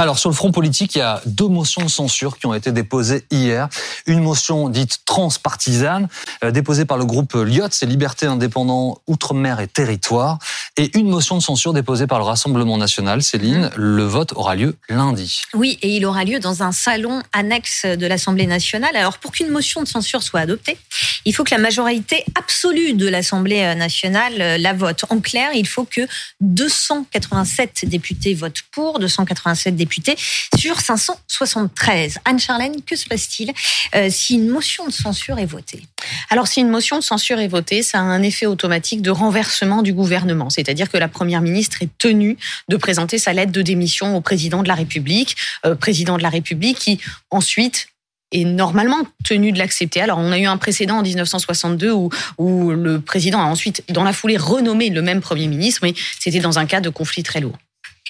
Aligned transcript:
Alors 0.00 0.16
sur 0.16 0.30
le 0.30 0.34
front 0.36 0.52
politique, 0.52 0.94
il 0.94 0.98
y 0.98 1.02
a 1.02 1.20
deux 1.26 1.48
motions 1.48 1.82
de 1.82 1.88
censure 1.88 2.38
qui 2.38 2.46
ont 2.46 2.54
été 2.54 2.70
déposées 2.70 3.24
hier. 3.32 3.68
Une 4.06 4.20
motion 4.20 4.68
dite 4.68 5.00
transpartisane, 5.04 6.06
euh, 6.44 6.52
déposée 6.52 6.84
par 6.84 6.98
le 6.98 7.04
groupe 7.04 7.34
Lyot, 7.34 7.66
c'est 7.72 7.84
Liberté 7.84 8.26
Indépendant 8.26 9.00
Outre-mer 9.08 9.58
et 9.58 9.66
Territoire, 9.66 10.38
et 10.76 10.96
une 10.96 11.08
motion 11.08 11.36
de 11.36 11.42
censure 11.42 11.72
déposée 11.72 12.06
par 12.06 12.20
le 12.20 12.24
Rassemblement 12.24 12.78
National. 12.78 13.24
Céline, 13.24 13.62
mmh. 13.62 13.70
le 13.74 14.04
vote 14.04 14.34
aura 14.36 14.54
lieu 14.54 14.76
lundi. 14.88 15.42
Oui, 15.52 15.80
et 15.82 15.96
il 15.96 16.06
aura 16.06 16.22
lieu 16.22 16.38
dans 16.38 16.62
un 16.62 16.70
salon 16.70 17.20
annexe 17.32 17.84
de 17.84 18.06
l'Assemblée 18.06 18.46
nationale. 18.46 18.94
Alors 18.94 19.18
pour 19.18 19.32
qu'une 19.32 19.48
motion 19.48 19.82
de 19.82 19.88
censure 19.88 20.22
soit 20.22 20.38
adoptée, 20.38 20.78
il 21.24 21.34
faut 21.34 21.44
que 21.44 21.54
la 21.54 21.60
majorité 21.60 22.24
absolue 22.34 22.94
de 22.94 23.08
l'Assemblée 23.08 23.74
nationale 23.74 24.40
euh, 24.40 24.58
la 24.58 24.72
vote. 24.72 25.04
En 25.10 25.20
clair, 25.20 25.50
il 25.54 25.66
faut 25.66 25.84
que 25.84 26.02
287 26.40 27.84
députés 27.86 28.34
votent 28.34 28.62
pour, 28.70 28.98
287 28.98 29.76
députés 29.76 30.16
sur 30.56 30.80
573. 30.80 32.18
Anne-Charlène, 32.24 32.82
que 32.82 32.96
se 32.96 33.06
passe-t-il 33.06 33.52
euh, 33.94 34.08
si 34.10 34.34
une 34.34 34.48
motion 34.48 34.86
de 34.86 34.92
censure 34.92 35.38
est 35.38 35.46
votée? 35.46 35.82
Alors, 36.30 36.46
si 36.46 36.60
une 36.60 36.68
motion 36.68 36.98
de 36.98 37.04
censure 37.04 37.38
est 37.38 37.48
votée, 37.48 37.82
ça 37.82 37.98
a 37.98 38.02
un 38.02 38.22
effet 38.22 38.46
automatique 38.46 39.02
de 39.02 39.10
renversement 39.10 39.82
du 39.82 39.92
gouvernement. 39.92 40.50
C'est-à-dire 40.50 40.90
que 40.90 40.96
la 40.96 41.08
Première 41.08 41.40
ministre 41.40 41.82
est 41.82 41.90
tenue 41.98 42.36
de 42.68 42.76
présenter 42.76 43.18
sa 43.18 43.32
lettre 43.32 43.52
de 43.52 43.62
démission 43.62 44.16
au 44.16 44.20
président 44.20 44.62
de 44.62 44.68
la 44.68 44.74
République, 44.74 45.36
euh, 45.64 45.74
président 45.74 46.16
de 46.16 46.22
la 46.22 46.30
République 46.30 46.78
qui 46.78 47.00
ensuite 47.30 47.88
est 48.32 48.44
normalement 48.44 48.98
tenu 49.24 49.52
de 49.52 49.58
l'accepter. 49.58 50.00
Alors, 50.00 50.18
on 50.18 50.32
a 50.32 50.38
eu 50.38 50.46
un 50.46 50.56
précédent 50.56 50.98
en 50.98 51.02
1962 51.02 51.92
où, 51.92 52.10
où 52.38 52.70
le 52.70 53.00
président 53.00 53.40
a 53.40 53.44
ensuite, 53.44 53.82
dans 53.88 54.04
la 54.04 54.12
foulée, 54.12 54.36
renommé 54.36 54.90
le 54.90 55.02
même 55.02 55.20
Premier 55.20 55.46
ministre, 55.46 55.80
mais 55.82 55.94
c'était 56.18 56.40
dans 56.40 56.58
un 56.58 56.66
cas 56.66 56.80
de 56.80 56.90
conflit 56.90 57.22
très 57.22 57.40
lourd. 57.40 57.58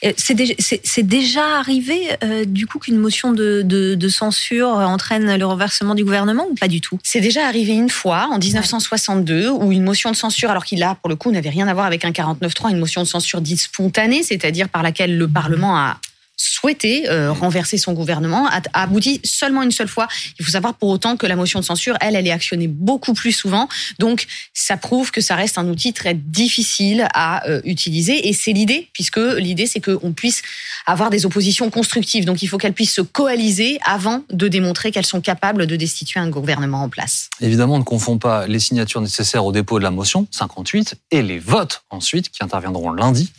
Euh, 0.05 0.13
c'est 0.17 1.03
déjà, 1.03 1.59
arrivé, 1.59 2.09
euh, 2.23 2.45
du 2.45 2.67
coup, 2.67 2.79
qu'une 2.79 2.99
motion 2.99 3.33
de, 3.33 3.63
de, 3.63 4.09
censure 4.09 4.69
entraîne 4.69 5.37
le 5.37 5.45
renversement 5.45 5.95
du 5.95 6.05
gouvernement 6.05 6.47
ou 6.51 6.55
pas 6.55 6.69
du 6.69 6.81
tout? 6.81 6.99
C'est 7.03 7.21
déjà 7.21 7.47
arrivé 7.47 7.73
une 7.73 7.91
fois, 7.91 8.29
en 8.31 8.39
1962, 8.39 9.51
où 9.51 9.73
une 9.73 9.83
motion 9.83 10.11
de 10.11 10.17
censure, 10.17 10.51
alors 10.51 10.65
qu'il 10.65 10.83
a, 10.83 10.95
pour 10.95 11.09
le 11.09 11.17
coup, 11.17 11.31
n'avait 11.31 11.51
rien 11.51 11.69
à 11.69 11.75
voir 11.75 11.87
avec 11.87 12.05
un 12.05 12.11
49-3, 12.11 12.71
une 12.71 12.79
motion 12.79 13.03
de 13.03 13.07
censure 13.07 13.41
dite 13.41 13.61
spontanée, 13.61 14.23
c'est-à-dire 14.23 14.69
par 14.69 14.83
laquelle 14.83 15.17
le 15.17 15.29
Parlement 15.29 15.77
a 15.77 15.99
souhaité 16.39 17.11
euh, 17.11 17.33
renverser 17.33 17.77
son 17.77 17.93
gouvernement 17.93 18.47
a, 18.47 18.61
abouti 18.73 19.21
seulement 19.25 19.63
une 19.63 19.73
seule 19.73 19.89
fois. 19.89 20.09
Il 20.39 20.45
faut 20.45 20.53
savoir 20.53 20.75
pour 20.75 20.89
autant 20.89 21.17
que 21.17 21.27
la 21.27 21.37
motion 21.37 21.61
de 21.61 21.65
censure, 21.65 21.97
elle, 22.01 22.17
elle 22.17 22.27
est 22.27 22.33
actionnée 22.33 22.69
beaucoup 22.69 23.13
plus 23.13 23.33
souvent. 23.33 23.69
Donc, 23.99 24.27
ça 24.55 24.77
prouve 24.77 25.11
que 25.11 25.21
ça 25.21 25.35
reste 25.35 25.59
un 25.59 25.69
outil 25.69 25.93
très 25.93 26.15
difficile 26.15 27.09
à 27.13 27.47
euh, 27.49 27.61
utiliser. 27.65 28.29
Et 28.29 28.33
c'est 28.33 28.53
l'idée, 28.53 28.89
puisque 28.93 29.19
l'idée, 29.19 29.67
c'est 29.67 29.81
qu'on 29.81 30.13
puisse 30.13 30.43
avoir 30.87 31.11
des 31.11 31.27
oppositions 31.27 31.71
constructives. 31.71 32.25
Donc, 32.25 32.43
il 32.43 32.47
faut 32.47 32.59
qu'elles 32.59 32.73
puissent 32.73 32.95
se 32.95 33.03
coaliser 33.03 33.79
avant 33.85 34.23
de 34.31 34.49
démontrer 34.49 34.93
qu'elles 34.93 35.07
sont 35.07 35.21
capables 35.21 35.67
de 35.67 35.77
destituer 35.77 36.21
un 36.21 36.31
gouvernement 36.31 36.83
en 36.83 36.89
place. 36.89 37.31
Évidemment, 37.41 37.75
on 37.75 37.81
ne 37.81 37.85
confond 37.85 38.19
pas 38.19 38.47
les 38.47 38.61
signatures 38.61 39.01
nécessaires 39.01 39.45
au 39.45 39.53
dépôt 39.53 39.79
de 39.79 39.85
la 39.85 39.91
motion, 39.91 40.27
58, 40.31 40.95
et 41.11 41.23
les 41.23 41.39
votes 41.39 41.83
ensuite, 41.91 42.31
qui 42.31 42.45
interviendront 42.45 42.93
lundi. 42.93 43.31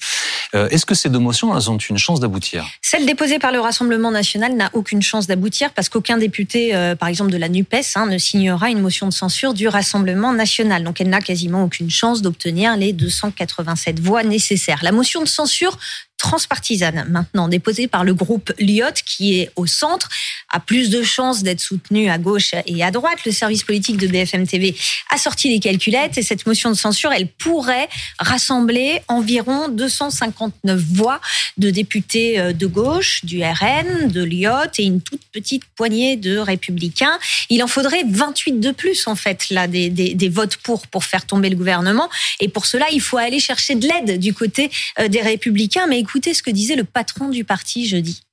Euh, 0.55 0.67
est-ce 0.69 0.85
que 0.85 0.95
ces 0.95 1.09
deux 1.09 1.19
motions, 1.19 1.51
ont 1.51 1.77
une 1.77 1.97
chance 1.97 2.19
d'aboutir? 2.19 2.65
Celle 2.81 3.05
déposée 3.05 3.39
par 3.39 3.51
le 3.51 3.59
Rassemblement 3.59 4.11
national 4.11 4.55
n'a 4.55 4.69
aucune 4.73 5.01
chance 5.01 5.27
d'aboutir 5.27 5.71
parce 5.73 5.89
qu'aucun 5.89 6.17
député, 6.17 6.75
euh, 6.75 6.95
par 6.95 7.09
exemple 7.09 7.31
de 7.31 7.37
la 7.37 7.49
NUPES, 7.49 7.95
hein, 7.95 8.07
ne 8.07 8.17
signera 8.17 8.69
une 8.69 8.81
motion 8.81 9.07
de 9.07 9.13
censure 9.13 9.53
du 9.53 9.67
Rassemblement 9.67 10.33
national. 10.33 10.83
Donc 10.83 11.01
elle 11.01 11.09
n'a 11.09 11.21
quasiment 11.21 11.63
aucune 11.63 11.89
chance 11.89 12.21
d'obtenir 12.21 12.75
les 12.77 12.93
287 12.93 13.99
voix 13.99 14.23
nécessaires. 14.23 14.79
La 14.81 14.91
motion 14.91 15.21
de 15.21 15.27
censure 15.27 15.77
transpartisane 16.19 17.07
maintenant 17.09 17.47
déposée 17.47 17.87
par 17.87 18.03
le 18.03 18.13
groupe 18.13 18.51
Lyot 18.59 18.93
qui 19.05 19.39
est 19.39 19.49
au 19.55 19.65
centre 19.65 20.09
a 20.51 20.59
plus 20.59 20.89
de 20.89 21.01
chances 21.01 21.43
d'être 21.43 21.61
soutenu 21.61 22.09
à 22.09 22.17
gauche 22.17 22.53
et 22.65 22.83
à 22.83 22.91
droite. 22.91 23.19
Le 23.25 23.31
service 23.31 23.63
politique 23.63 23.97
de 23.97 24.07
BFM 24.07 24.45
TV 24.45 24.75
a 25.09 25.17
sorti 25.17 25.49
les 25.49 25.59
calculettes 25.59 26.17
et 26.17 26.21
cette 26.21 26.45
motion 26.45 26.69
de 26.69 26.75
censure, 26.75 27.11
elle 27.11 27.27
pourrait 27.27 27.87
rassembler 28.19 29.01
environ 29.07 29.69
259 29.69 30.79
voix 30.79 31.21
de 31.57 31.69
députés 31.69 32.39
euh, 32.39 32.53
de 32.53 32.67
gauche, 32.67 33.23
du 33.23 33.41
RN, 33.41 34.09
de 34.09 34.23
Lyot 34.23 34.71
et 34.77 34.83
une 34.83 35.01
toute 35.01 35.21
petite 35.31 35.63
poignée 35.75 36.17
de 36.17 36.37
républicains. 36.37 37.17
Il 37.49 37.63
en 37.63 37.67
faudrait 37.67 38.03
28 38.07 38.59
de 38.59 38.71
plus 38.71 39.07
en 39.07 39.15
fait 39.15 39.49
là 39.49 39.67
des, 39.67 39.89
des, 39.89 40.13
des 40.15 40.29
votes 40.29 40.57
pour 40.57 40.87
pour 40.87 41.05
faire 41.05 41.25
tomber 41.25 41.49
le 41.49 41.55
gouvernement 41.55 42.09
et 42.39 42.49
pour 42.49 42.65
cela 42.65 42.87
il 42.91 43.01
faut 43.01 43.17
aller 43.17 43.39
chercher 43.39 43.75
de 43.75 43.87
l'aide 43.87 44.19
du 44.19 44.33
côté 44.33 44.69
euh, 44.99 45.07
des 45.07 45.21
républicains 45.21 45.87
mais 45.87 45.99
Écoutez 46.09 46.33
ce 46.33 46.41
que 46.41 46.49
disait 46.49 46.75
le 46.75 46.85
patron 46.85 47.29
du 47.29 47.43
parti 47.43 47.87
jeudi. 47.87 48.23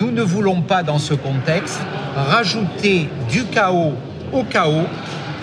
Nous 0.00 0.10
ne 0.10 0.22
voulons 0.22 0.60
pas, 0.60 0.82
dans 0.82 0.98
ce 0.98 1.14
contexte, 1.14 1.78
rajouter 2.16 3.08
du 3.30 3.44
chaos 3.44 3.92
au 4.32 4.42
chaos. 4.42 4.88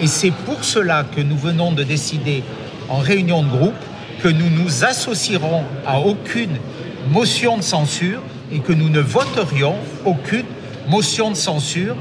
Et 0.01 0.07
c'est 0.07 0.31
pour 0.31 0.65
cela 0.65 1.05
que 1.05 1.21
nous 1.21 1.37
venons 1.37 1.71
de 1.71 1.83
décider 1.83 2.43
en 2.89 2.97
réunion 2.97 3.43
de 3.43 3.47
groupe 3.47 3.79
que 4.21 4.27
nous 4.27 4.49
nous 4.49 4.83
associerons 4.83 5.63
à 5.87 6.01
aucune 6.01 6.57
motion 7.07 7.55
de 7.55 7.63
censure 7.63 8.21
et 8.51 8.59
que 8.59 8.73
nous 8.73 8.89
ne 8.89 8.99
voterions 8.99 9.77
aucune 10.03 10.47
motion 10.89 11.31
de 11.31 11.37
censure. 11.37 11.95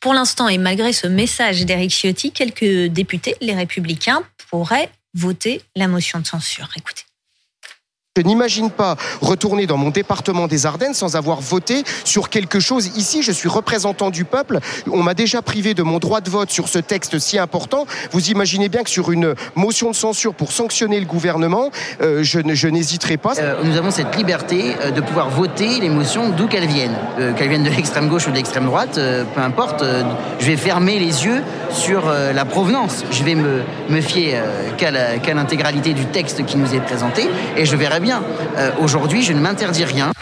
Pour 0.00 0.14
l'instant, 0.14 0.46
et 0.46 0.58
malgré 0.58 0.92
ce 0.92 1.08
message 1.08 1.66
d'Éric 1.66 1.90
Ciotti, 1.90 2.30
quelques 2.30 2.92
députés, 2.92 3.34
les 3.40 3.56
républicains, 3.56 4.22
pourraient 4.50 4.88
voter 5.14 5.62
la 5.74 5.88
motion 5.88 6.20
de 6.20 6.26
censure. 6.28 6.68
Écoutez. 6.76 7.05
Je 8.16 8.22
n'imagine 8.22 8.70
pas 8.70 8.96
retourner 9.20 9.66
dans 9.66 9.76
mon 9.76 9.90
département 9.90 10.46
des 10.46 10.64
Ardennes 10.64 10.94
sans 10.94 11.16
avoir 11.16 11.42
voté 11.42 11.84
sur 12.02 12.30
quelque 12.30 12.60
chose. 12.60 12.96
Ici, 12.96 13.22
je 13.22 13.30
suis 13.30 13.48
représentant 13.48 14.08
du 14.08 14.24
peuple. 14.24 14.60
On 14.90 15.02
m'a 15.02 15.12
déjà 15.12 15.42
privé 15.42 15.74
de 15.74 15.82
mon 15.82 15.98
droit 15.98 16.22
de 16.22 16.30
vote 16.30 16.50
sur 16.50 16.68
ce 16.68 16.78
texte 16.78 17.18
si 17.18 17.38
important. 17.38 17.86
Vous 18.12 18.30
imaginez 18.30 18.70
bien 18.70 18.84
que 18.84 18.88
sur 18.88 19.12
une 19.12 19.34
motion 19.54 19.90
de 19.90 19.94
censure 19.94 20.32
pour 20.32 20.50
sanctionner 20.50 20.98
le 20.98 21.04
gouvernement, 21.04 21.70
euh, 22.00 22.22
je, 22.22 22.68
n'hésiterai 22.68 23.18
pas. 23.18 23.34
Euh, 23.38 23.56
nous 23.64 23.76
avons 23.76 23.90
cette 23.90 24.16
liberté 24.16 24.76
euh, 24.80 24.90
de 24.92 25.02
pouvoir 25.02 25.28
voter 25.28 25.78
les 25.78 25.90
motions 25.90 26.30
d'où 26.30 26.46
qu'elles 26.46 26.68
viennent. 26.68 26.96
qu'elles 27.36 27.50
viennent 27.50 27.64
de 27.64 27.70
l'extrême 27.70 28.08
gauche 28.08 28.26
ou 28.28 28.30
de 28.30 28.36
l'extrême 28.36 28.64
droite, 28.64 28.98
peu 29.34 29.40
importe. 29.42 29.84
je 30.40 30.46
vais 30.46 30.56
fermer 30.56 30.98
les 30.98 31.26
yeux 31.26 31.42
sur 31.70 32.04
la 32.06 32.44
provenance. 32.46 33.04
Je 33.10 33.22
vais 33.24 33.34
me, 33.34 33.60
me 33.90 34.00
fier 34.00 34.42
qu'à 34.78 35.34
l'intégralité 35.34 35.92
du 35.92 36.06
texte 36.06 36.46
qui 36.46 36.56
nous 36.56 36.74
est 36.74 36.80
présenté 36.80 37.28
et 37.58 37.66
je 37.66 37.76
verrai 37.76 38.00
bien 38.00 38.05
euh, 38.12 38.70
aujourd'hui, 38.80 39.22
je 39.22 39.32
ne 39.32 39.40
m'interdis 39.40 39.84
rien. 39.84 40.12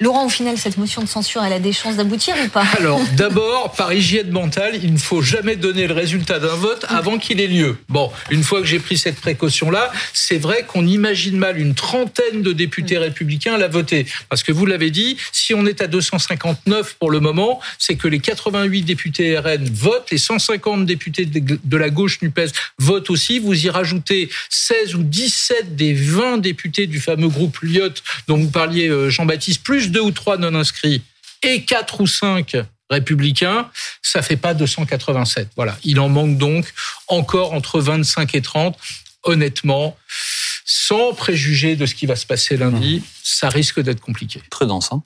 Laurent, 0.00 0.26
au 0.26 0.28
final, 0.28 0.58
cette 0.58 0.76
motion 0.76 1.02
de 1.02 1.08
censure, 1.08 1.44
elle 1.44 1.52
a 1.52 1.58
des 1.58 1.72
chances 1.72 1.96
d'aboutir 1.96 2.34
ou 2.44 2.48
pas 2.48 2.64
Alors, 2.78 3.00
d'abord, 3.16 3.72
par 3.72 3.92
hygiène 3.92 4.30
mentale, 4.30 4.78
il 4.82 4.92
ne 4.92 4.98
faut 4.98 5.22
jamais 5.22 5.56
donner 5.56 5.86
le 5.86 5.94
résultat 5.94 6.38
d'un 6.38 6.54
vote 6.54 6.84
avant 6.88 7.18
qu'il 7.18 7.40
ait 7.40 7.46
lieu. 7.46 7.76
Bon, 7.88 8.10
une 8.30 8.42
fois 8.42 8.60
que 8.60 8.66
j'ai 8.66 8.80
pris 8.80 8.98
cette 8.98 9.20
précaution-là, 9.20 9.92
c'est 10.12 10.38
vrai 10.38 10.64
qu'on 10.66 10.86
imagine 10.86 11.36
mal 11.36 11.58
une 11.58 11.74
trentaine 11.74 12.42
de 12.42 12.52
députés 12.52 12.98
républicains 12.98 13.56
la 13.56 13.68
voter. 13.68 14.06
Parce 14.28 14.42
que 14.42 14.52
vous 14.52 14.66
l'avez 14.66 14.90
dit, 14.90 15.16
si 15.32 15.54
on 15.54 15.66
est 15.66 15.80
à 15.80 15.86
259 15.86 16.96
pour 16.98 17.10
le 17.10 17.20
moment, 17.20 17.60
c'est 17.78 17.96
que 17.96 18.08
les 18.08 18.18
88 18.18 18.82
députés 18.82 19.38
RN 19.38 19.64
votent, 19.72 20.10
les 20.10 20.18
150 20.18 20.86
députés 20.86 21.26
de 21.26 21.76
la 21.76 21.90
gauche 21.90 22.20
NUPES 22.22 22.50
votent 22.78 23.10
aussi. 23.10 23.38
Vous 23.38 23.66
y 23.66 23.70
rajoutez 23.70 24.28
16 24.50 24.94
ou 24.96 25.02
17 25.02 25.76
des 25.76 25.92
20 25.92 26.38
députés 26.38 26.86
du 26.86 27.00
fameux 27.00 27.28
groupe 27.28 27.58
Lyot 27.62 27.94
dont 28.28 28.36
vous 28.36 28.50
parliez, 28.50 28.88
euh, 28.88 29.10
Jean-Baptiste, 29.10 29.62
plus 29.62 29.83
deux 29.90 30.00
ou 30.00 30.10
trois 30.10 30.36
non 30.36 30.54
inscrits 30.54 31.02
et 31.42 31.64
quatre 31.64 32.00
ou 32.00 32.06
cinq 32.06 32.56
républicains, 32.90 33.70
ça 34.02 34.22
fait 34.22 34.36
pas 34.36 34.54
287. 34.54 35.50
Voilà. 35.56 35.76
Il 35.84 36.00
en 36.00 36.08
manque 36.08 36.38
donc 36.38 36.72
encore 37.08 37.52
entre 37.52 37.80
25 37.80 38.34
et 38.34 38.42
30. 38.42 38.76
Honnêtement, 39.26 39.96
sans 40.66 41.14
préjuger 41.14 41.76
de 41.76 41.86
ce 41.86 41.94
qui 41.94 42.04
va 42.04 42.14
se 42.14 42.26
passer 42.26 42.58
lundi, 42.58 42.96
mmh. 42.98 43.02
ça 43.22 43.48
risque 43.48 43.80
d'être 43.80 44.00
compliqué. 44.00 44.42
Très 44.50 44.66
dense, 44.66 44.92
hein 44.92 45.02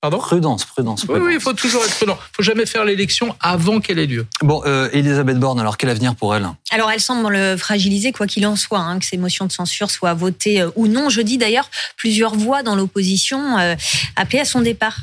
Pardon 0.00 0.18
prudence, 0.18 0.64
prudence, 0.64 1.06
Oui, 1.08 1.18
oui, 1.20 1.32
il 1.34 1.40
faut 1.40 1.52
toujours 1.54 1.84
être 1.84 1.96
prudent. 1.96 2.16
Il 2.20 2.36
faut 2.36 2.42
jamais 2.44 2.66
faire 2.66 2.84
l'élection 2.84 3.34
avant 3.40 3.80
qu'elle 3.80 3.98
ait 3.98 4.06
lieu. 4.06 4.26
Bon, 4.42 4.62
euh, 4.64 4.88
Elisabeth 4.92 5.40
Borne, 5.40 5.58
alors 5.58 5.76
quel 5.76 5.90
avenir 5.90 6.14
pour 6.14 6.36
elle? 6.36 6.46
Alors, 6.70 6.88
elle 6.92 7.00
semble 7.00 7.58
fragiliser, 7.58 8.12
quoi 8.12 8.28
qu'il 8.28 8.46
en 8.46 8.54
soit, 8.54 8.78
hein, 8.78 9.00
que 9.00 9.04
ces 9.04 9.16
motions 9.16 9.46
de 9.46 9.50
censure 9.50 9.90
soient 9.90 10.14
votées 10.14 10.60
euh, 10.60 10.70
ou 10.76 10.86
non. 10.86 11.08
Je 11.08 11.20
dis 11.20 11.36
d'ailleurs, 11.36 11.68
plusieurs 11.96 12.36
voix 12.36 12.62
dans 12.62 12.76
l'opposition 12.76 13.58
euh, 13.58 13.74
appelaient 14.14 14.38
à 14.38 14.44
son 14.44 14.60
départ. 14.60 14.98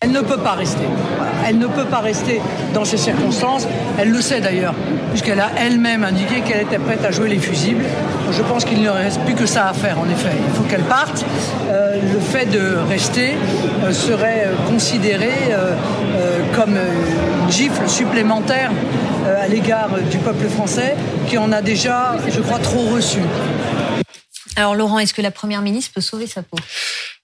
Elle 0.00 0.12
ne 0.12 0.20
peut 0.20 0.38
pas 0.38 0.52
rester. 0.52 0.84
Elle 1.44 1.58
ne 1.58 1.66
peut 1.66 1.84
pas 1.84 1.98
rester 1.98 2.40
dans 2.72 2.84
ces 2.84 2.96
circonstances. 2.96 3.66
Elle 3.98 4.10
le 4.10 4.22
sait 4.22 4.40
d'ailleurs, 4.40 4.74
puisqu'elle 5.10 5.40
a 5.40 5.50
elle-même 5.58 6.04
indiqué 6.04 6.40
qu'elle 6.40 6.62
était 6.62 6.78
prête 6.78 7.04
à 7.04 7.10
jouer 7.10 7.28
les 7.28 7.40
fusibles. 7.40 7.84
Je 8.30 8.42
pense 8.42 8.64
qu'il 8.64 8.80
ne 8.80 8.90
reste 8.90 9.20
plus 9.22 9.34
que 9.34 9.44
ça 9.44 9.66
à 9.66 9.72
faire, 9.72 9.98
en 9.98 10.08
effet. 10.08 10.30
Il 10.46 10.54
faut 10.54 10.62
qu'elle 10.62 10.84
parte. 10.84 11.24
Euh, 11.68 12.00
le 12.00 12.20
fait 12.20 12.46
de 12.46 12.76
rester 12.88 13.34
euh, 13.82 13.92
serait 13.92 14.48
considéré 14.68 15.32
euh, 15.50 15.74
comme 16.54 16.76
une 16.76 17.50
gifle 17.50 17.88
supplémentaire 17.88 18.70
à 19.26 19.48
l'égard 19.48 19.90
du 20.10 20.18
peuple 20.18 20.46
français, 20.46 20.94
qui 21.28 21.38
en 21.38 21.50
a 21.50 21.60
déjà, 21.60 22.16
je 22.28 22.40
crois, 22.40 22.60
trop 22.60 22.86
reçu. 22.94 23.18
Alors 24.54 24.74
Laurent, 24.74 24.98
est-ce 25.00 25.14
que 25.14 25.22
la 25.22 25.30
Première 25.30 25.62
ministre 25.62 25.92
peut 25.94 26.00
sauver 26.00 26.26
sa 26.26 26.42
peau? 26.42 26.56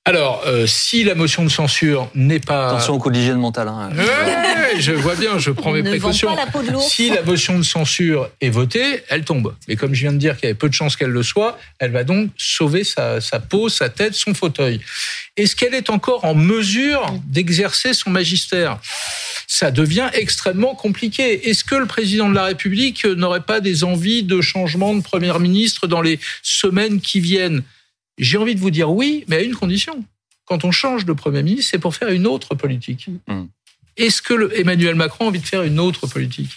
Alors, 0.07 0.43
euh, 0.47 0.67
si 0.67 1.03
la 1.03 1.15
motion 1.15 1.45
de 1.45 1.49
censure 1.49 2.11
n'est 2.15 2.41
pas... 2.41 2.69
Attention 2.69 2.95
au 2.95 2.99
coup 2.99 3.11
d'hygiène 3.11 3.39
mentale. 3.39 3.69
Hein. 3.69 3.91
Ouais, 3.97 4.79
je 4.79 4.93
vois 4.93 5.15
bien, 5.15 5.39
je 5.39 5.51
prends 5.51 5.71
On 5.71 5.73
mes 5.73 5.83
ne 5.83 5.89
précautions. 5.89 6.29
pas 6.35 6.45
la 6.45 6.51
peau 6.51 6.63
de. 6.63 6.77
Si 6.79 7.09
la 7.09 7.23
motion 7.23 7.59
de 7.59 7.63
censure 7.63 8.29
est 8.43 8.51
votée, 8.51 9.03
elle 9.09 9.25
tombe. 9.25 9.55
Mais 9.67 9.77
comme 9.77 9.95
je 9.95 10.03
viens 10.03 10.13
de 10.13 10.19
dire 10.19 10.37
qu'il 10.37 10.45
y 10.45 10.47
avait 10.49 10.59
peu 10.59 10.69
de 10.69 10.75
chances 10.75 10.97
qu'elle 10.97 11.11
le 11.11 11.23
soit, 11.23 11.59
elle 11.79 11.91
va 11.91 12.05
donc 12.05 12.29
sauver 12.37 12.85
sa, 12.85 13.23
sa 13.23 13.41
peau, 13.41 13.71
sa 13.71 13.89
tête, 13.89 14.15
son 14.15 14.35
fauteuil. 14.35 14.81
Est-ce 15.39 15.57
qu'elle 15.57 15.75
est 15.75 15.89
encore 15.89 16.25
en 16.27 16.35
mesure 16.35 17.15
d'exercer 17.27 17.95
son 17.95 18.11
magistère? 18.11 18.79
Ça 19.47 19.71
devient 19.71 20.11
extrêmement 20.13 20.75
compliqué. 20.75 21.49
Est-ce 21.49 21.65
que 21.65 21.77
le 21.77 21.87
président 21.87 22.29
de 22.29 22.35
la 22.35 22.45
République 22.45 23.07
n'aurait 23.07 23.41
pas 23.41 23.61
des 23.61 23.85
envies 23.85 24.23
de 24.23 24.41
changement 24.43 24.95
de 24.95 25.03
Premier 25.03 25.37
ministre 25.39 25.87
dans 25.87 26.03
les 26.03 26.21
semaines 26.43 27.01
qui 27.01 27.21
viennent? 27.21 27.63
J'ai 28.19 28.39
envie 28.39 28.55
de 28.55 28.61
vous 28.61 28.71
dire 28.71 28.91
oui, 28.91 29.25
mais 29.29 29.37
à 29.37 29.41
une 29.43 29.55
condition. 29.55 30.05
Quand 30.47 30.65
on 30.65 30.71
change 30.71 31.05
de 31.05 31.13
Premier 31.13 31.43
ministre, 31.43 31.71
c'est 31.73 31.79
pour 31.79 31.95
faire 31.95 32.09
une 32.11 32.27
autre 32.27 32.55
politique. 32.55 33.09
Mm. 33.29 33.45
Est-ce 33.97 34.21
que 34.23 34.35
le- 34.35 34.59
Emmanuel 34.59 34.95
Macron 34.95 35.25
a 35.27 35.29
envie 35.29 35.41
de 35.41 35.47
faire 35.47 35.63
une 35.63 35.81
autre 35.81 36.07
politique? 36.07 36.51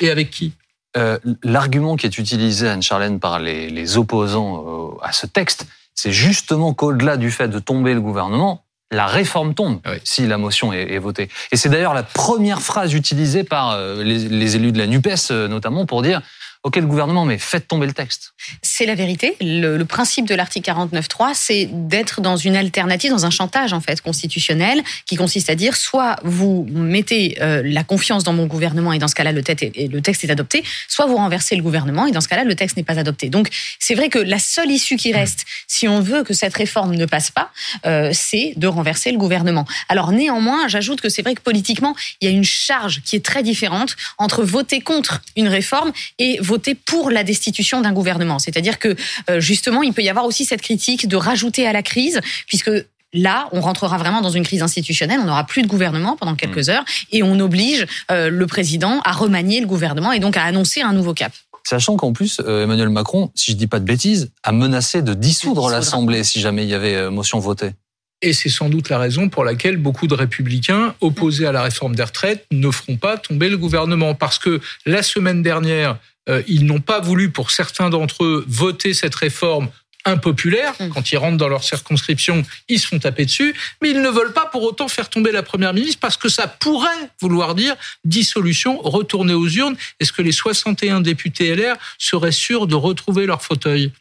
Et 0.00 0.10
avec 0.10 0.30
qui? 0.30 0.52
Euh, 0.96 1.18
L'argument 1.44 1.96
qui 1.96 2.06
est 2.06 2.18
utilisé, 2.18 2.66
Anne-Charlène, 2.68 3.20
par 3.20 3.38
les, 3.38 3.68
les 3.70 3.96
opposants 3.96 4.64
euh, 4.96 5.04
à 5.04 5.12
ce 5.12 5.26
texte, 5.26 5.66
c'est 5.94 6.12
justement 6.12 6.74
qu'au-delà 6.74 7.16
du 7.16 7.30
fait 7.30 7.48
de 7.48 7.58
tomber 7.58 7.94
le 7.94 8.00
gouvernement, 8.00 8.64
la 8.90 9.06
réforme 9.06 9.54
tombe 9.54 9.80
Oui. 9.86 9.98
si 10.02 10.26
la 10.26 10.38
motion 10.38 10.72
est, 10.72 10.92
est 10.94 10.98
votée. 10.98 11.28
Et 11.52 11.56
c'est 11.56 11.68
d'ailleurs 11.68 11.92
la 11.94 12.02
première 12.02 12.62
phrase 12.62 12.94
utilisée 12.94 13.44
par 13.44 13.72
euh, 13.72 14.02
les, 14.02 14.18
les 14.28 14.56
élus 14.56 14.72
de 14.72 14.78
la 14.78 14.86
NUPES, 14.86 15.30
notamment, 15.48 15.84
pour 15.86 16.02
dire 16.02 16.22
OK, 16.64 16.76
le 16.76 16.86
gouvernement, 16.86 17.24
mais 17.24 17.38
faites 17.38 17.68
tomber 17.68 17.86
le 17.86 17.92
texte. 17.92 18.32
C'est 18.62 18.84
la 18.84 18.96
vérité. 18.96 19.36
Le, 19.40 19.82
principe 19.84 20.26
de 20.26 20.34
l'article 20.34 20.70
49.3, 20.70 21.30
c'est 21.32 21.68
d'être 21.70 22.20
dans 22.20 22.36
une 22.36 22.56
alternative, 22.56 23.10
dans 23.10 23.26
un 23.26 23.30
chantage 23.30 23.72
en 23.72 23.80
fait 23.80 24.00
constitutionnel, 24.00 24.82
qui 25.06 25.16
consiste 25.16 25.50
à 25.50 25.54
dire 25.54 25.76
soit 25.76 26.16
vous 26.24 26.66
mettez 26.68 27.38
euh, 27.40 27.62
la 27.64 27.84
confiance 27.84 28.24
dans 28.24 28.32
mon 28.32 28.46
gouvernement 28.46 28.92
et 28.92 28.98
dans 28.98 29.08
ce 29.08 29.14
cas-là 29.14 29.32
le 29.32 29.42
texte 29.42 30.24
est 30.24 30.30
adopté, 30.30 30.64
soit 30.88 31.06
vous 31.06 31.16
renversez 31.16 31.54
le 31.54 31.62
gouvernement 31.62 32.06
et 32.06 32.10
dans 32.10 32.20
ce 32.20 32.28
cas-là 32.28 32.44
le 32.44 32.54
texte 32.54 32.76
n'est 32.76 32.82
pas 32.82 32.98
adopté. 32.98 33.28
Donc 33.28 33.48
c'est 33.78 33.94
vrai 33.94 34.08
que 34.08 34.18
la 34.18 34.38
seule 34.38 34.70
issue 34.70 34.96
qui 34.96 35.12
reste, 35.12 35.46
si 35.68 35.86
on 35.86 36.00
veut 36.00 36.24
que 36.24 36.34
cette 36.34 36.54
réforme 36.54 36.96
ne 36.96 37.06
passe 37.06 37.30
pas, 37.30 37.50
euh, 37.86 38.10
c'est 38.12 38.54
de 38.56 38.66
renverser 38.66 39.12
le 39.12 39.18
gouvernement. 39.18 39.64
Alors 39.88 40.10
néanmoins, 40.10 40.66
j'ajoute 40.68 41.00
que 41.00 41.08
c'est 41.08 41.22
vrai 41.22 41.34
que 41.34 41.40
politiquement, 41.40 41.94
il 42.20 42.28
y 42.28 42.32
a 42.32 42.34
une 42.34 42.44
charge 42.44 43.00
qui 43.04 43.16
est 43.16 43.24
très 43.24 43.42
différente 43.42 43.96
entre 44.18 44.42
voter 44.42 44.80
contre 44.80 45.22
une 45.36 45.48
réforme 45.48 45.92
et 46.18 46.38
voter 46.48 46.74
pour 46.74 47.10
la 47.10 47.22
destitution 47.22 47.80
d'un 47.80 47.92
gouvernement. 47.92 48.38
C'est-à-dire 48.38 48.78
que 48.78 48.96
euh, 49.30 49.40
justement, 49.40 49.82
il 49.82 49.92
peut 49.92 50.02
y 50.02 50.08
avoir 50.08 50.24
aussi 50.24 50.44
cette 50.44 50.62
critique 50.62 51.06
de 51.06 51.16
rajouter 51.16 51.66
à 51.66 51.72
la 51.72 51.82
crise, 51.82 52.20
puisque 52.46 52.70
Là, 53.14 53.48
on 53.52 53.62
rentrera 53.62 53.96
vraiment 53.96 54.20
dans 54.20 54.28
une 54.28 54.44
crise 54.44 54.60
institutionnelle. 54.60 55.18
On 55.22 55.24
n'aura 55.24 55.44
plus 55.44 55.62
de 55.62 55.66
gouvernement 55.66 56.14
pendant 56.14 56.34
quelques 56.34 56.68
heures 56.68 56.84
et 57.10 57.22
on 57.22 57.40
oblige 57.40 57.86
euh, 58.10 58.28
le 58.28 58.46
président 58.46 59.00
à 59.02 59.12
remanier 59.12 59.62
le 59.62 59.66
gouvernement 59.66 60.12
et 60.12 60.20
donc 60.20 60.36
à 60.36 60.42
annoncer 60.42 60.82
un 60.82 60.92
nouveau 60.92 61.14
cap. 61.14 61.32
Sachant 61.64 61.96
qu'en 61.96 62.12
plus, 62.12 62.38
euh, 62.44 62.64
Emmanuel 62.64 62.90
Macron, 62.90 63.30
si 63.34 63.52
je 63.52 63.56
dis 63.56 63.66
pas 63.66 63.80
de 63.80 63.86
bêtises, 63.86 64.30
a 64.42 64.52
menacé 64.52 65.00
de 65.00 65.14
dissoudre 65.14 65.70
l'Assemblée 65.70 66.22
si 66.22 66.38
jamais 66.42 66.64
il 66.64 66.68
y 66.68 66.74
avait 66.74 67.08
motion 67.08 67.38
votée. 67.38 67.70
Et 68.20 68.32
c'est 68.32 68.48
sans 68.48 68.68
doute 68.68 68.88
la 68.88 68.98
raison 68.98 69.28
pour 69.28 69.44
laquelle 69.44 69.76
beaucoup 69.76 70.06
de 70.06 70.14
républicains 70.14 70.94
opposés 71.00 71.46
à 71.46 71.52
la 71.52 71.62
réforme 71.62 71.94
des 71.94 72.02
retraites 72.02 72.46
ne 72.50 72.70
feront 72.70 72.96
pas 72.96 73.16
tomber 73.16 73.48
le 73.48 73.56
gouvernement. 73.56 74.14
Parce 74.14 74.38
que 74.38 74.60
la 74.86 75.02
semaine 75.02 75.42
dernière, 75.42 75.98
euh, 76.28 76.42
ils 76.48 76.66
n'ont 76.66 76.80
pas 76.80 77.00
voulu, 77.00 77.30
pour 77.30 77.50
certains 77.50 77.90
d'entre 77.90 78.24
eux, 78.24 78.44
voter 78.48 78.92
cette 78.92 79.14
réforme 79.14 79.68
impopulaire. 80.04 80.74
Mm. 80.80 80.88
Quand 80.90 81.12
ils 81.12 81.16
rentrent 81.16 81.36
dans 81.36 81.48
leur 81.48 81.62
circonscription, 81.62 82.44
ils 82.68 82.80
se 82.80 82.88
font 82.88 82.98
taper 82.98 83.24
dessus. 83.24 83.54
Mais 83.82 83.90
ils 83.90 84.02
ne 84.02 84.08
veulent 84.08 84.32
pas 84.32 84.46
pour 84.46 84.62
autant 84.62 84.88
faire 84.88 85.08
tomber 85.08 85.30
la 85.30 85.42
première 85.42 85.74
ministre 85.74 86.00
parce 86.00 86.16
que 86.16 86.28
ça 86.28 86.48
pourrait 86.48 87.10
vouloir 87.20 87.54
dire 87.54 87.76
dissolution, 88.04 88.78
retourner 88.78 89.34
aux 89.34 89.48
urnes. 89.48 89.76
Est-ce 90.00 90.12
que 90.12 90.22
les 90.22 90.32
61 90.32 91.00
députés 91.00 91.54
LR 91.54 91.76
seraient 91.98 92.32
sûrs 92.32 92.66
de 92.66 92.74
retrouver 92.74 93.26
leur 93.26 93.42
fauteuil? 93.42 93.92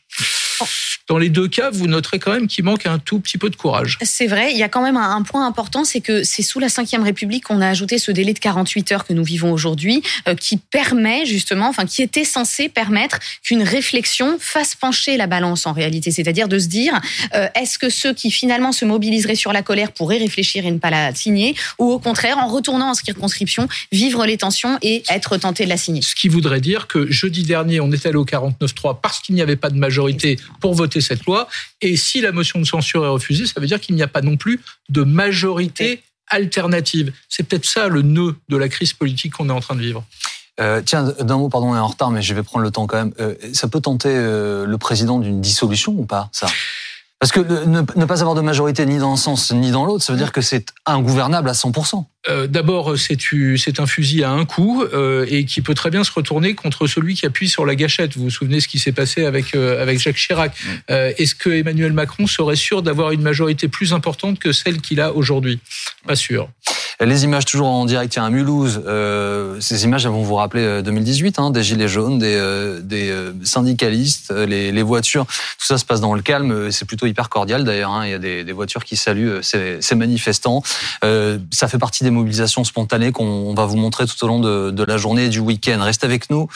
Dans 1.07 1.17
les 1.17 1.29
deux 1.29 1.47
cas, 1.47 1.69
vous 1.69 1.87
noterez 1.87 2.19
quand 2.19 2.33
même 2.33 2.47
qu'il 2.47 2.65
manque 2.65 2.85
un 2.85 2.99
tout 2.99 3.19
petit 3.19 3.37
peu 3.37 3.49
de 3.49 3.55
courage. 3.55 3.97
C'est 4.01 4.27
vrai, 4.27 4.51
il 4.51 4.57
y 4.57 4.63
a 4.63 4.69
quand 4.69 4.81
même 4.81 4.97
un, 4.97 5.21
point 5.21 5.45
important, 5.45 5.83
c'est 5.83 6.01
que 6.01 6.23
c'est 6.23 6.41
sous 6.41 6.59
la 6.59 6.67
Ve 6.67 7.03
République 7.03 7.45
qu'on 7.45 7.61
a 7.61 7.67
ajouté 7.67 7.97
ce 7.97 8.11
délai 8.11 8.33
de 8.33 8.39
48 8.39 8.91
heures 8.91 9.05
que 9.05 9.13
nous 9.13 9.23
vivons 9.23 9.51
aujourd'hui, 9.51 10.01
euh, 10.27 10.35
qui 10.35 10.57
permet 10.57 11.25
justement, 11.25 11.69
enfin 11.69 11.85
qui 11.85 12.01
était 12.01 12.23
censé 12.23 12.69
permettre 12.69 13.19
qu'une 13.43 13.63
réflexion 13.63 14.37
fasse 14.39 14.75
pencher 14.75 15.17
la 15.17 15.27
balance 15.27 15.65
en 15.65 15.73
réalité, 15.73 16.11
c'est-à-dire 16.11 16.47
de 16.47 16.59
se 16.59 16.67
dire, 16.67 16.99
euh, 17.35 17.47
est-ce 17.55 17.79
que 17.79 17.89
ceux 17.89 18.13
qui 18.13 18.31
finalement 18.31 18.71
se 18.71 18.85
mobiliseraient 18.85 19.35
sur 19.35 19.53
la 19.53 19.61
colère 19.61 19.91
pourraient 19.91 20.17
réfléchir 20.17 20.65
et 20.65 20.71
ne 20.71 20.77
pas 20.77 20.89
la 20.89 21.13
signer, 21.15 21.55
ou 21.79 21.91
au 21.91 21.99
contraire, 21.99 22.37
en 22.37 22.47
retournant 22.47 22.91
en 22.91 22.93
circonscription, 22.93 23.67
vivre 23.91 24.25
les 24.25 24.37
tensions 24.37 24.77
et 24.81 25.03
être 25.09 25.37
tenté 25.37 25.65
de 25.65 25.69
la 25.69 25.77
signer? 25.77 26.01
Ce 26.01 26.15
qui 26.15 26.27
voudrait 26.27 26.61
dire 26.61 26.87
que 26.87 27.09
jeudi 27.11 27.43
dernier, 27.43 27.79
on 27.79 27.91
est 27.91 28.05
allé 28.05 28.17
au 28.17 28.25
49-3 28.25 28.99
parce 29.01 29.19
qu'il 29.19 29.35
n'y 29.35 29.41
avait 29.41 29.55
pas 29.55 29.69
de 29.69 29.77
majorité 29.77 30.37
pour 30.59 30.73
voter 30.73 31.01
cette 31.01 31.25
loi. 31.25 31.47
Et 31.81 31.95
si 31.97 32.21
la 32.21 32.31
motion 32.31 32.59
de 32.59 32.65
censure 32.65 33.05
est 33.05 33.09
refusée, 33.09 33.45
ça 33.45 33.59
veut 33.59 33.67
dire 33.67 33.79
qu'il 33.79 33.95
n'y 33.95 34.03
a 34.03 34.07
pas 34.07 34.21
non 34.21 34.37
plus 34.37 34.59
de 34.89 35.03
majorité 35.03 36.03
alternative. 36.27 37.13
C'est 37.29 37.43
peut-être 37.43 37.65
ça 37.65 37.87
le 37.87 38.01
nœud 38.01 38.35
de 38.49 38.57
la 38.57 38.69
crise 38.69 38.93
politique 38.93 39.33
qu'on 39.33 39.49
est 39.49 39.53
en 39.53 39.61
train 39.61 39.75
de 39.75 39.81
vivre. 39.81 40.03
Euh, 40.59 40.81
tiens, 40.83 41.03
d'un 41.03 41.37
mot, 41.37 41.49
pardon, 41.49 41.71
on 41.71 41.75
est 41.75 41.79
en 41.79 41.87
retard, 41.87 42.09
mais 42.09 42.21
je 42.21 42.33
vais 42.33 42.41
prendre 42.41 42.63
le 42.63 42.71
temps 42.71 42.87
quand 42.87 42.97
même. 42.97 43.13
Euh, 43.19 43.35
ça 43.53 43.67
peut 43.67 43.79
tenter 43.79 44.09
euh, 44.11 44.65
le 44.65 44.77
président 44.77 45.19
d'une 45.19 45.39
dissolution 45.39 45.93
ou 45.93 46.05
pas, 46.05 46.29
ça? 46.31 46.47
Parce 47.19 47.31
que 47.31 47.39
ne, 47.39 47.79
ne 47.79 48.05
pas 48.05 48.19
avoir 48.21 48.35
de 48.35 48.41
majorité 48.41 48.85
ni 48.85 48.99
dans 48.99 49.13
un 49.13 49.15
sens 49.15 49.51
ni 49.51 49.71
dans 49.71 49.85
l'autre, 49.85 50.03
ça 50.03 50.13
veut 50.13 50.19
dire 50.19 50.31
que 50.31 50.41
c'est 50.41 50.67
ingouvernable 50.85 51.49
à 51.49 51.53
100%. 51.53 52.05
Euh, 52.29 52.45
D'abord, 52.45 52.95
c'est 52.97 53.79
un 53.79 53.87
fusil 53.87 54.23
à 54.23 54.31
un 54.31 54.45
coup 54.45 54.83
euh, 54.83 55.25
et 55.27 55.45
qui 55.45 55.61
peut 55.61 55.73
très 55.73 55.89
bien 55.89 56.03
se 56.03 56.11
retourner 56.11 56.53
contre 56.53 56.85
celui 56.85 57.15
qui 57.15 57.25
appuie 57.25 57.49
sur 57.49 57.65
la 57.65 57.75
gâchette. 57.75 58.15
Vous 58.15 58.25
vous 58.25 58.29
souvenez 58.29 58.59
ce 58.59 58.67
qui 58.67 58.77
s'est 58.77 58.91
passé 58.91 59.25
avec 59.25 59.55
euh, 59.55 59.81
avec 59.81 59.99
Jacques 59.99 60.17
Chirac. 60.17 60.53
Est-ce 60.89 61.33
que 61.33 61.49
Emmanuel 61.49 61.93
Macron 61.93 62.27
serait 62.27 62.55
sûr 62.55 62.83
d'avoir 62.83 63.11
une 63.11 63.21
majorité 63.21 63.67
plus 63.67 63.93
importante 63.93 64.37
que 64.37 64.51
celle 64.51 64.79
qu'il 64.81 65.01
a 65.01 65.13
aujourd'hui? 65.13 65.59
Pas 66.05 66.15
sûr. 66.15 66.49
Les 66.99 67.23
images 67.25 67.45
toujours 67.45 67.67
en 67.67 67.85
direct, 67.85 68.15
il 68.15 68.17
y 68.17 68.21
a 68.21 68.25
un 68.25 68.31
Mulhouse. 68.31 68.81
Euh, 68.87 69.59
ces 69.59 69.83
images, 69.83 70.05
elles 70.05 70.11
vont 70.11 70.23
vous 70.23 70.33
rappeler 70.33 70.63
euh, 70.63 70.81
2018, 70.81 71.37
hein, 71.37 71.51
des 71.51 71.61
gilets 71.61 71.87
jaunes, 71.87 72.17
des, 72.17 72.35
euh, 72.35 72.81
des 72.81 73.13
syndicalistes, 73.43 74.31
les, 74.31 74.71
les 74.71 74.83
voitures. 74.83 75.25
Tout 75.25 75.65
ça 75.65 75.77
se 75.77 75.85
passe 75.85 76.01
dans 76.01 76.15
le 76.15 76.23
calme. 76.23 76.71
C'est 76.71 76.85
plutôt 76.85 77.05
hyper 77.07 77.29
cordial 77.29 77.63
d'ailleurs. 77.63 77.91
hein. 77.91 78.05
Il 78.05 78.11
y 78.11 78.13
a 78.13 78.19
des, 78.19 78.51
voitures 78.51 78.83
qui 78.83 78.95
saluent 78.95 79.41
euh, 79.41 79.79
ces, 79.81 79.95
manifestants. 79.95 80.63
Euh, 81.03 81.37
ça 81.51 81.67
fait 81.67 81.77
partie 81.77 82.03
des 82.03 82.09
mobilisations 82.09 82.63
spontanées 82.63 83.11
qu'on 83.11 83.53
va 83.53 83.65
vous 83.65 83.77
montrer 83.77 84.05
tout 84.05 84.23
au 84.23 84.27
long 84.27 84.39
de, 84.39 84.71
de 84.71 84.83
la 84.83 84.97
journée 84.97 85.25
et 85.25 85.29
du 85.29 85.39
week-end. 85.39 85.77
Restez 85.81 86.05
avec 86.05 86.29
nous. 86.29 86.47